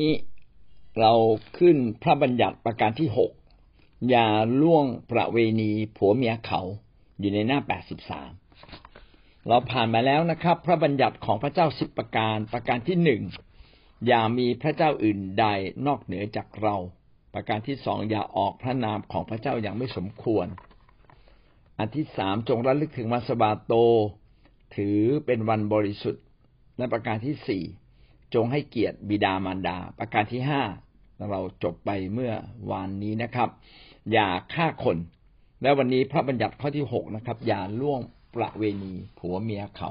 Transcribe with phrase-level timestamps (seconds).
[0.00, 0.12] นี้
[0.98, 1.12] เรา
[1.58, 3.30] ขึ้นพระบัญญัติประการที่หก
[4.10, 4.28] อย่า
[4.62, 6.60] ล่วงประเวณีผัวเมียเขา
[7.18, 8.30] อยู่ในหน้าแปดสิบสาม
[9.48, 13.22] เราผ่านมาแล้วนะครับ พระบัญญัติของพระเจ้าสิบประการประการที่หนึ่ง
[14.06, 15.46] อย่ามีพระเจ้าอื่นใด
[15.86, 16.76] นอกเหนือจากเรา
[17.34, 20.46] ประการที่สองอย่าออกพระนามของพระเจ้าอย่างไม่สมควร
[21.78, 23.74] อันที่สามจงระลึกถึงวันสบาโต
[24.76, 26.24] ถือเป็นวันบริสุทธิ์
[26.76, 27.62] และประการที่สี่
[28.34, 30.62] จงให้เกียรติบิดามารดา ประการที่ห้า
[31.30, 32.32] เราจบไปเมื่อ
[32.70, 33.48] วานนี้นะครับ
[34.12, 34.96] อย่าฆ่าคน
[35.62, 38.00] และวันนี้พระบัญญัติข้อที่หกนะครับ อย่าล่วง
[38.34, 39.90] ประเวณีผัวเมียเขา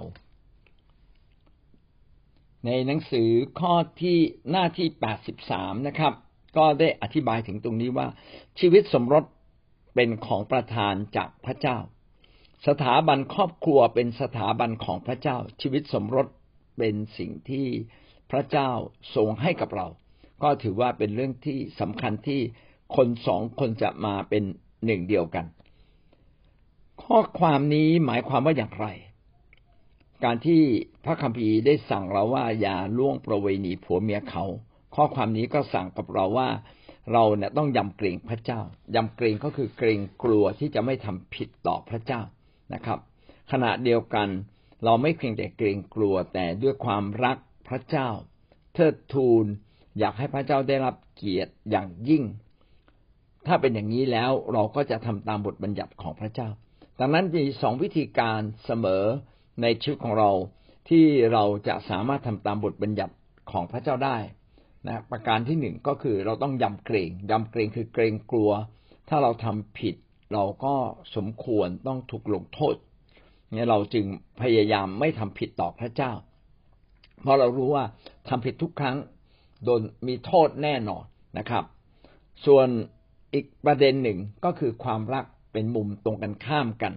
[2.65, 3.29] ในหนังสือ
[3.59, 4.17] ข้อที่
[4.51, 6.13] หน้าที่แปดสิบสามนะครับ
[6.57, 8.07] ก็ได้อธิบายถึงตรงนี้ว่า
[8.59, 9.23] ชีวิตสมรส
[9.95, 11.77] เป็นของประทานจากพระเจ้า
[12.67, 16.27] สถาบันครอบครัวเป็นสถาบันของพระเจ้า ชีวิตสมรส
[16.77, 17.67] เป็นสิ่งที่
[18.31, 18.71] พระเจ้า
[19.15, 19.87] ทรงให้กับเรา
[20.43, 22.41] ก็ถือว่าเป็นเรื่องที่สำคัญที่
[22.95, 24.43] คนสองคนจะมาเป็น
[24.85, 25.45] หนึ่งเดียวกัน
[27.03, 28.87] ข้อความนี้หมายความว่าอย่างไร
[30.23, 30.61] การที่
[31.05, 34.43] พระคัมภีร์ได้สั่งเราว่าอย่าล่วงประเวณีผัวเมียเขา
[34.95, 36.49] ข้อความนี้ก็สั่งกับเราว่า
[37.13, 38.61] เราเนี่ยต้องยำเกรงพระเจ้า
[38.95, 42.21] ยำเกรงก็คือเกรงกลัวที่จะไม่ทำผิดต่อพระเจ้า
[42.73, 42.99] นะครับ
[43.51, 44.27] ขณะเดียวกัน
[44.85, 47.37] เราไม่เพียงแต่เกรงกลัวแต่ด้วยความรัก
[47.69, 48.07] พระเจ้า
[48.73, 49.45] เทิดทูน
[49.99, 52.23] อยากให้พระเจ้าได้รับเกียรติอย่างยิ่ง
[53.47, 56.49] ถ้าเป็นอย่างนี้แล้วเราก็จะทำตามบทบัญญัติของพระเจ้า
[56.99, 59.03] ดังนั้นมีสองวิธีการเสมอ
[59.61, 60.31] ในชีวิตของเรา
[60.89, 63.13] ที่เราจะสามารถทำตามบทบัญญัติ
[63.51, 64.17] ของพระเจ้าได้
[64.87, 68.51] นะประการที่หนึ่งก็คือเราต้องยำเกรงยำเกรงคือเกรงกลัว
[69.09, 69.95] ถ้าเราทำผิด
[70.33, 70.75] เราก็
[71.15, 72.75] สมควรต้องถูกลงโทษ
[73.53, 74.05] เนี่ยเราจึง
[74.41, 76.11] พยายามไม่ทำผิดต่อพระเจ้า
[77.21, 77.85] เพราะเรารู้ว่า
[78.29, 78.97] ทำผิดทุกครั้ง
[79.63, 81.03] โดนมีโทษแน่นอน
[81.37, 81.63] นะครับ
[82.45, 82.67] ส่วน
[83.33, 86.93] อีกประเด็นหนึ่งก็คือความรักเป็นมุมตรงกันข้ามกัน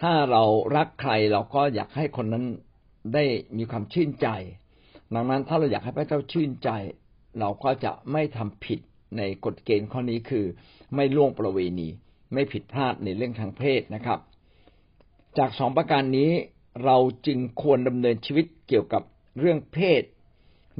[0.00, 0.42] ถ้าเรา
[0.76, 2.44] รักใครเราก็อยากให้คนนั้น
[3.14, 3.24] ได้
[3.58, 4.28] มีความชื่นใจ
[5.14, 6.70] ดังนั้นถ้าเราอยากให้พระเจ้าชื่นใจ
[7.40, 8.80] เราก็จะไม่ทำผิด
[9.18, 10.44] ในกฎเกณฑ์ข้อนี้คือ
[10.94, 11.88] ไม่ล่วงประเวณี
[12.32, 14.20] ไม่ผิดพลาดในเรื่องทางเพศนะครับ
[15.38, 16.30] จากสองประการนี้
[16.84, 16.96] เรา
[17.26, 19.02] จึงควรดำเนินชีวิตเกี่ยวกับ
[19.38, 20.02] เรื่องเพศ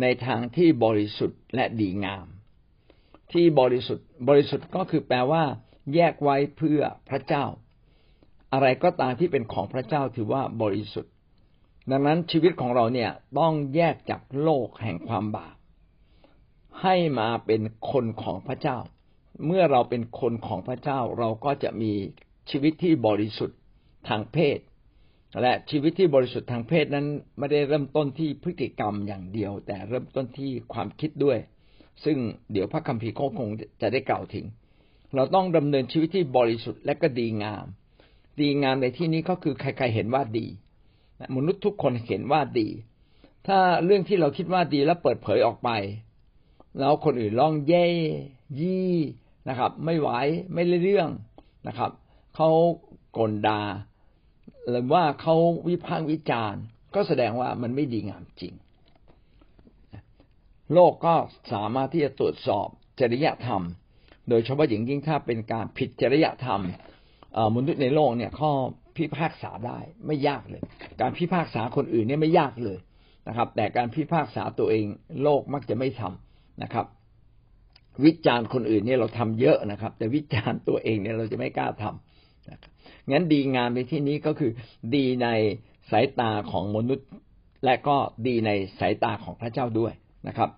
[0.00, 2.26] ในทางที่บริสุทธิ์และดีงาม
[3.32, 5.44] ที่บริสุทธิ์บริสุทธิ์ก็คือแปลว่า
[5.94, 7.44] แยกไว้เพื่อพระเจ้า
[8.52, 11.12] อะไรก็ตามที่เป็นของพระเจ้าถือว่าบริสุทธิ์
[11.90, 15.56] ดังนั้นชีวิตของเราเนี่ยต้องแยกจากโลกแห่งความบาป
[16.82, 18.78] ให้มาเป็นคนของพระเจ้า
[19.46, 21.92] เมื่อเราเป็นคนของพระเจ้าเราก็จะมี
[22.50, 23.58] ชีวิตที่บริสุทธิ์
[24.08, 24.58] ทางเพศ
[25.42, 27.06] และชีวิตที่บริสุทธิ์ทางเพศนั้น
[27.38, 31.38] ไม่ได้เริ่มต้นที่พฤติกรรมอย่างเดียว แต่เริ่มต้นที่ความคิดด้วย
[32.04, 32.16] ซึ่ง
[32.52, 33.48] เดี๋ยวพระคัมภีร์ก็คง
[33.82, 34.44] จะได้กล่าวถึง
[35.14, 37.66] เราต้องดำเนินชีวิตที่บริสุทธิ์และก็ดีงาม
[38.40, 40.46] ดีงามในที่นี้ก็คือใครๆเห็นว่าดี
[41.36, 42.68] มนุษย์ทุกคนเห็นว่าดี
[43.46, 45.70] ถ้าเรื่องที่เราคิดว่าดีแล้วเปิดเผยออกไป
[46.78, 47.86] แล้วคนอื่นร้องเย่
[48.60, 48.94] ยี่
[49.48, 50.10] นะครับ ไม่ไหว
[50.52, 51.08] ไม่เรื่อง
[51.66, 51.90] นะครับ
[52.34, 52.50] เขา
[53.16, 53.60] กลด่า
[54.70, 55.36] หรือว่าเขา
[55.68, 56.62] วิพากษ์วิจารณ์
[56.94, 58.54] ก็แสดงว่ามันไม่ดีงามจริง
[60.74, 61.14] โลกก็
[61.52, 62.68] สามารถที่จะตรวจสอบ
[63.00, 63.62] จริยธรรม
[64.28, 66.62] โดยเฉพาะอย่างยิ่งถ้าเป็นการผิดจริยธรรม
[67.56, 68.50] มนุษย์ในโลกเนี่ยข้อ
[68.96, 70.62] พิพากษาได้ไม่ยากเลย
[71.00, 72.78] การพิพากษาคนอื่นเนี่ยไม่ยากเลย
[73.28, 74.84] นะครับ แต่การพิพากษาตัวเอง
[75.22, 76.86] โลกมักจะไม่ทำนะครับ
[78.04, 81.96] วิจารณ์คนอื่นเนี่ยเราทำเยอะนะครับ แต่วิจารณ์ตัวเองเนี่ยเราจะไม่กล้าทำนะครับ
[83.10, 84.52] งั้นดีงามในที่นี้ก็คือ
[84.94, 85.28] ดีใน
[85.90, 87.08] สายตาของมนุษย์
[87.64, 87.96] และก็
[88.26, 89.92] ดีในสายตาของพระเจ้าด้วย
[90.28, 90.50] นะครับ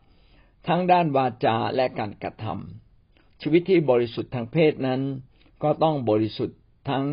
[0.68, 5.00] ทั้งด้านวาจาและการกระทำชีวิตที่บริสุทธิ์ทางเพศนั้น
[5.62, 6.58] ก็ต้องบริสุทธิ์
[6.88, 7.04] ทั้ง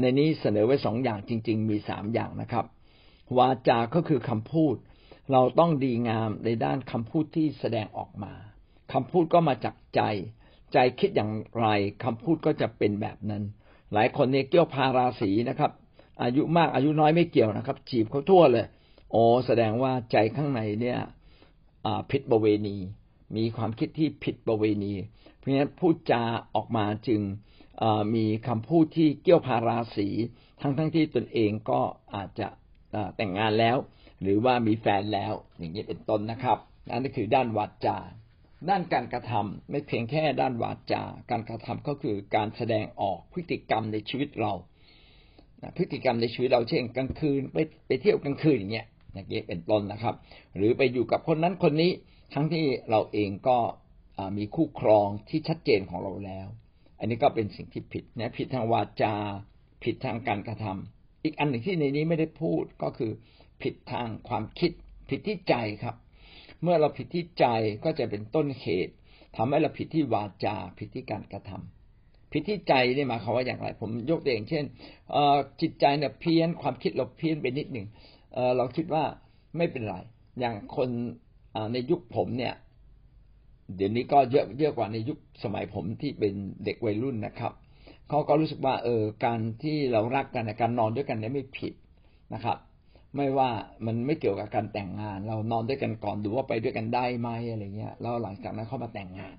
[0.00, 2.66] ในนี้เสนอไว้สองอย่างจริง ๆ มีสามอย่างนะครับ
[3.38, 4.74] วาจาก็คือคำพูด
[5.32, 8.32] เราต้องดีงามในด้านคำพูดที่แสดงออกมา
[8.92, 10.02] คำพูดก็มาจากใจ
[10.72, 11.66] ใจคิดอย่างไร
[12.04, 13.42] คำพูดก็จะเป็นแบบนั้น
[13.94, 15.70] หลายคนเนี่ยเกี่ยวพาราศีนะครับ
[16.22, 18.66] อายุมากอายุน้อยไม่เกี่ยวนะครับ จีบเขาทั่วเลย
[19.10, 20.98] โอ้แสดงว่าใจข้างในเนี่ย
[22.10, 22.76] ผิดประเวณี
[23.36, 24.92] มีความคิดที่ผิดประเวณี
[25.36, 26.22] เพราะฉะนั้นพูดจา
[26.54, 27.20] ออกมาจึง
[28.14, 30.08] มีคำพูดที่เกี่ยวพาราศี
[30.60, 31.80] ทั้งทั้งที่ตนเองก็
[32.14, 32.48] อาจจะ
[33.16, 33.76] แต่งงานแล้ว
[34.22, 36.58] หรือว่ามีแฟนแล้วอย่างนี้เป็นต้นนะครับ
[36.88, 37.98] นั่นก็คือด้านวาจา
[38.68, 44.52] ด้านการกระทำไม่เพียงแค่ด้านวาจาการกระทำก็คือการแสดงออกพฤติกรรมในชีวิตเรา
[45.76, 50.14] พฤติกรรมในชีวิตเราเช่นกลางคืนไปไปเที่ยวกลางคืนอย่างเงี้ยอย่างเงี้ยเป็นต้นนะครับ
[50.56, 51.90] หรือไปอยู่กับคนนั้นคนนี้
[52.34, 53.58] ทั้งที่เราเองก็
[54.38, 56.46] มีคู่ครองที่ชัดเจนของเราแล้ว
[56.98, 59.14] อันนี้ก็เป็นสิ่งที่ผิดนะผิดทางวาจา
[59.84, 63.12] ผิดทางการกระทำอีกอันหนึ่งที่ในนี้ไม่ได้พูดก็คือ
[63.62, 64.70] ผิดทางความคิด
[65.10, 65.96] ผิดที่ใจครับ
[66.62, 67.44] เมื่อเราผิดที่ใจ
[67.84, 68.94] ก็จะเป็นต้นเหตุ
[69.36, 74.64] ทำให้เราผิดที่วาจา ผิดที่การกระทำผิดที่ใจนี่หมายความว่าอย่างไร ผมยกตัวอย่างเช่น
[75.60, 77.86] จิตใจเนี่ยเพี้ยนความคิดเราเพี้ยนไปนิดหนึ่ง
[78.56, 79.04] เราคิดว่า
[79.56, 79.94] ไม่เป็นไร
[80.40, 80.88] อย่างคน
[81.72, 82.54] ในยุคผมเนี่ย
[83.76, 86.34] เดี๋ยวนี้ก็เยอะเยอะกว่าในยุคสมัยผมที่เป็น
[86.64, 87.52] เด็กวัยรุ่นนะครับ
[88.08, 91.72] เขาก็รู้สึกว่าเออการที่เรารักกันการนอนด้วยกันเนี่ยไม่ผิด
[92.34, 92.56] นะครับ
[93.16, 93.50] ไม่ว่า
[93.86, 99.36] มันไม่เกี่ยวกับการแต่งงาน เรานอนด้วยกันก่อนดูว่าไปด้วยกันได้ไหมอะไรเงี้ยแล้วหลังจากนั้นเข้ามาแต่งงาน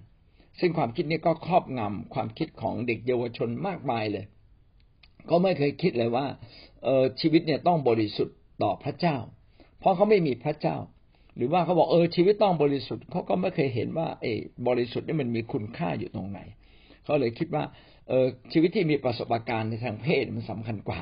[0.60, 4.26] ซึ่งความคิดนี้ก็ครอบงำความคิดของเด็กเยาวชนมากมายเลย
[5.30, 6.26] ก็ไม่เคยคิดเลยว่า
[6.84, 9.18] เออชีวิตเนี่ยต้องบริสุทธิ์ต่อพระเจ้า
[9.80, 10.78] เพราะเขาไม่มีพระเจ้า
[11.36, 16.40] หรือว่าเขาบอกเออชีวิตต้องบริสุทธิ์เขาก็ไม่เคยเห็นว่าเออบริสุทธิ์นี่มันมีคุณค่าอยู่ตรงไหน
[17.04, 17.64] เขาเลยคิดว่า
[18.10, 21.02] เออชีวิตที่มีประสบการณ์ในทางเพศมันสำคัญกว่า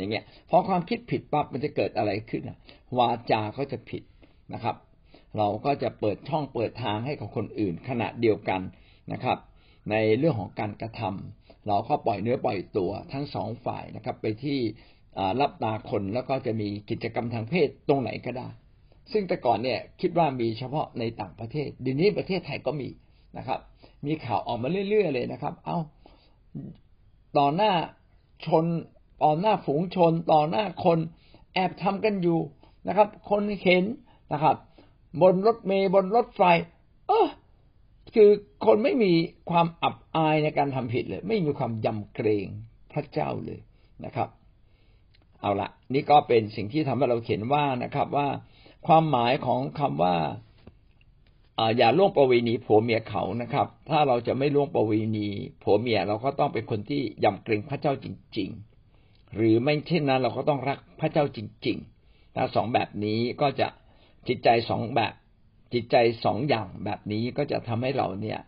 [0.00, 2.42] อย่างเงี้ยพอความคิดผิดปั๊บมันจะเกิดอะไรขึ้น
[2.98, 4.02] วาจาก็จะผิด
[4.54, 4.76] นะครับ
[5.38, 8.60] เราก็จะเปิดช่องเปิดทางให้กับคนอื่น ขณะเดียวกัน
[9.12, 9.38] นะครับ
[9.90, 14.58] ในเรื่องของการกระทำเราก็ปล่อยเนื้อปล่อยตัวทั้งสองฝ่ายนะครับ ไปที่
[15.40, 18.48] รับตาคนแล้วก็จะมีกิจกรรมทางเพศตรงไหนก็ได้
[19.12, 22.88] ซึ่งแต่ก่อนเนี่ยคิดว่ามีเฉพาะในต่างประเทศเดี๋ยวนี้ประเทศไทยก็มี
[23.38, 23.60] นะครับ
[24.06, 25.78] มีข่าวออกมาเรื่อยๆเลยนะครับ เอา้า
[27.38, 27.72] ต่อหน้า
[28.46, 28.66] ชน
[29.22, 30.98] ต่อหน้าฝูงชนต่อหน้าคน
[31.54, 32.40] แอบทำกันอยู่
[32.88, 33.84] นะครับ คนเห็น
[34.32, 34.56] นะครับ
[35.22, 36.42] บนรถเมย์บนรถไฟ
[37.08, 37.28] เออ
[38.14, 38.30] คือ
[38.66, 39.12] คนไม่มี
[39.50, 42.46] ความอับอายในการทำผิดเลย ไม่มีความยำเกรง
[42.92, 43.60] พระเจ้าเลย
[44.04, 44.28] นะครับ
[45.40, 48.28] เอาละนี่ก็เป็นสิ่งที่ทำให้เราเขียนว่านะครับ ว่า
[48.86, 50.16] ความหมายของคำว่า
[51.76, 55.26] อย่าล่วงประเวณีผัวเมียเขานะครับ ถ้าเราจะไม่ล่วงประเวณี
[55.62, 58.06] ผัวเมียเราก็ต้องเป็นคนที่ยำเกรงพระเจ้าจ
[58.38, 58.69] ริง ๆ
[59.36, 63.68] หรือไม่เช่นนั้นเราก็ต้องรักพระเจ้าจริงๆถ้าสองแบบนี้ก็จะ
[64.28, 65.12] จิตใจสองแบบ
[65.72, 68.40] จิตใจสองอย่างแบบนี้ก็จะทำให้เราเนี่ย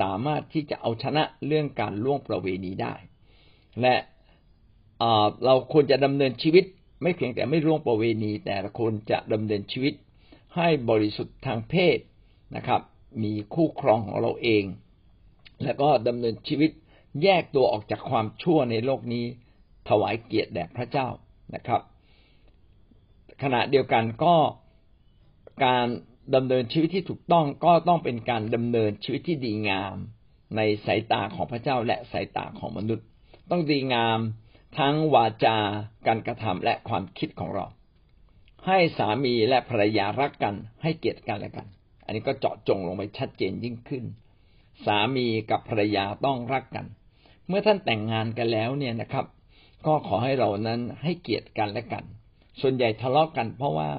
[0.00, 2.94] สามารถที่จะเอาชนะเรื่องการล่วงประเวณีได้
[3.80, 3.94] และ
[5.44, 6.64] เราควรจะดำเนินชีวิต
[7.02, 9.94] ไม่เพียงแต่ไม่ร่วงประเวณี แต่ควรจะดำเนินชีวิต
[10.56, 11.98] ให้บริสุทธิ์ทางเพศ
[12.56, 12.80] นะครับ
[13.22, 14.64] มีคู่ครองของเราเอง
[15.62, 16.70] แล้วก็ดำเนินชีวิต
[17.22, 19.24] แยกตัวออกจากความชั่วในโลกนี้
[19.88, 21.08] ถวายเกียรติแด่พระเจ้า
[21.54, 21.80] นะครับ
[23.42, 24.34] ขณะเดียวกันก็
[25.64, 25.86] การ
[26.34, 29.96] ดำเนินชีวิตที่ถูกต้องก็ต้องเป็นการดำเนินชีวิตที่ดีงาม
[30.56, 33.06] ในสายตาของพระเจ้าและสายตาของมนุษย์
[33.50, 34.18] ต้องดีงาม
[34.78, 35.56] ทั้งวาจา
[36.06, 37.66] การกระทำและความคิดของเรา
[38.66, 41.66] ให้สามีและภรรยารักกันให้เกียรติกันและกัน
[42.04, 44.04] อันนี้ก็เจาะจงลงไปชัดเจนยิ่งขึ้น
[44.84, 46.86] สามีกับภรรยาต้องรักกัน
[47.48, 49.26] เมื่อท่านแต่งงานกันแล้วเนี่ยนะครับ
[49.86, 52.04] ก็ขอให้เรานั้นให้เกียรติกันและกัน
[52.60, 53.90] ส่วนใหญ่ทะเลาะกัน เพราะว่า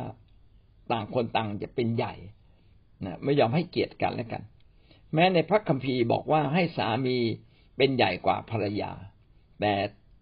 [0.92, 2.14] ต่างคนต่างจะเป็นใหญ่
[3.06, 4.44] นะไม่ยอมให้เกียรติกันและกัน
[5.14, 7.18] แม้ในพระคัมภีร์บอกว่าให้สามี
[7.78, 8.92] เป็นใหญ่กว่าภรรยา
[9.60, 9.74] แต่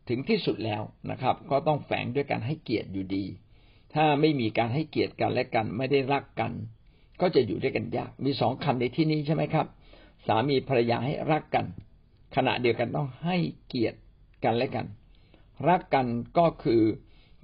[0.10, 0.82] ถึงที่สุดแล้ว
[1.12, 3.26] นะครับ ก็ต้องแฝงด้วยการให้เกียรติอยู่ดี
[3.94, 6.52] ถ้าไม่มีการให้เกียรติกันและกัน ไม่ได้รักกัน
[7.22, 9.68] ก็จะอยู่ด้วยกันยาก มีสองคำในที่นี้ใช่ไหมครับ
[10.28, 11.66] สามีภรรยาให้รักกัน
[12.36, 13.38] ขณะเดียวกันต้องให้
[13.68, 14.00] เกียรติ
[14.44, 14.86] กันและกัน
[15.70, 16.06] รักกัน
[16.38, 16.82] ก็คือ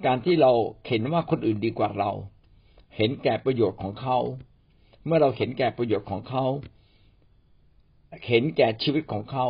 [0.06, 0.52] การที่เรา
[0.88, 2.10] เห็นว่าคนอื่นดีกว่าเรา
[2.96, 4.18] เห็นแก่ประโยชน์ของเขา
[5.06, 6.44] เมื่อเราเห็นแก่ประโยชน์ของเขา
[8.28, 9.46] เห็นแก่ชีวิตของเขา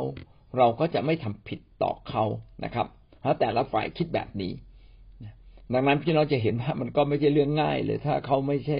[0.57, 2.25] เราก็จะไม่ทำผิดต่อเขา
[2.65, 2.87] นะครับ
[3.25, 4.53] ถ้าแต่ละฝ่ายคิดแบบนี้
[5.73, 8.79] ดังนั้นพี่น้องจะเห็นว่ามันก็ไม่ใช่เรื่องง่ายเลย ถ้าเขาไม่ใช่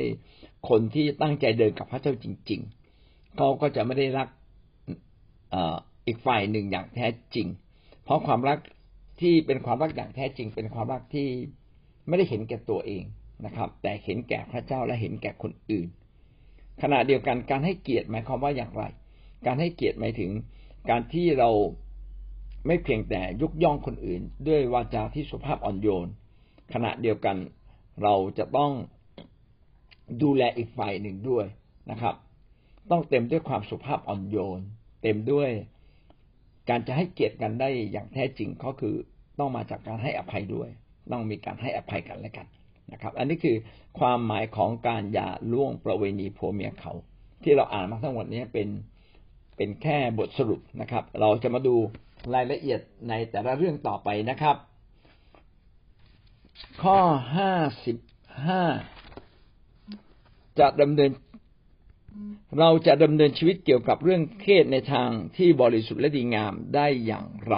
[0.69, 2.61] คนที่ตั้งใจเดินกับพระเจ้าจริง
[2.99, 4.29] ๆ เขาก็จะไม่ได้รัก
[6.07, 7.47] อีกฝ่ายหนึ่งอย่างแท้จริง
[8.05, 8.59] เพราะความรัก
[9.21, 11.29] ที่เป็นความรักอย่างแท้จริง เป็นความรักที่
[12.09, 13.05] ไม่ได้เห็นแก่ตัวเอง
[13.45, 15.89] นะครับ แต่เห็นแก่พระเจ้าและเห็นแก่คนอื่น
[16.83, 18.83] ขณะเดียวกันการให้เกียรติหมายความว่าอย่างไร
[19.47, 20.31] การให้เกียรติหมายถึง
[20.91, 21.51] การที่เรา
[22.67, 26.09] ไม่เพียงแต่ยกย่องคนอื่น ด้วยวาจาที่สุภาพอ่อนโยน
[26.73, 27.37] ขณะเดียวกัน
[28.03, 28.73] เราจะต้อง
[30.23, 31.47] ดูแลอีกฝ่ายหนึ่งด้วย
[31.91, 32.15] นะครับ
[32.91, 34.61] ต้องเต็มด้วยความสุภาพอ่อนโยน
[35.03, 35.51] เต็มด้วย
[36.69, 38.95] การจะให้เกียรติกันได้อย่างแท้จริงก็คือ
[39.39, 40.69] ต้องมาจากการให้อภัยด้วย
[41.13, 42.47] ต้องมีการให้อภัยกันและกัน
[42.93, 43.57] นะครับ อันนี้คือ
[43.99, 46.93] ความหมายของการอย่าล่วงประเวณีผัวเมียเขา
[47.43, 48.69] ที่เราอ่านมาทั้งหมดนี้เป็น
[49.57, 51.75] เป็นแค่บทสรุปนะครับ เราจะมาดู
[52.35, 54.57] รายละเอียดในแต่ละเรื่องต่อไปนะครับ
[56.83, 56.99] ข้อ
[57.37, 57.53] ห้า
[57.85, 57.97] สิบ
[58.47, 58.63] ห้า
[60.59, 61.11] จะดำเนิน
[62.59, 67.57] เราจะดำเนินชีวิตเกี่ยวกับเรื่องเพศในทางที่บริสุทธิ์และดีงามได้อย่างไร